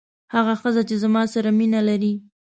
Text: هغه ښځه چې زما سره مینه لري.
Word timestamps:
هغه 0.35 0.53
ښځه 0.61 0.81
چې 0.89 0.95
زما 1.03 1.23
سره 1.33 1.49
مینه 1.59 1.81
لري. 1.89 2.13